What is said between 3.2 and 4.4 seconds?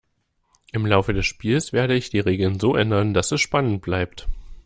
es spannend bleibt.